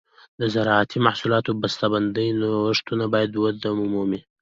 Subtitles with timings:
[0.39, 4.21] د زراعتي محصولاتو د بسته بندۍ نوښتونه باید وده ومومي.